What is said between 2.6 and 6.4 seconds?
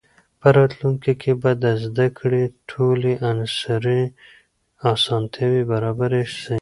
ټولې عصري اسانتیاوې برابرې